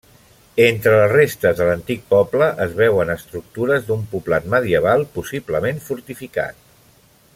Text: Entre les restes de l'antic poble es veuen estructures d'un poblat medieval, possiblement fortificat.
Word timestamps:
Entre 0.67 0.93
les 0.93 1.11
restes 1.11 1.59
de 1.59 1.67
l'antic 1.67 2.01
poble 2.13 2.47
es 2.65 2.73
veuen 2.79 3.13
estructures 3.17 3.85
d'un 3.91 4.09
poblat 4.15 4.49
medieval, 4.55 5.05
possiblement 5.19 5.85
fortificat. 5.91 6.65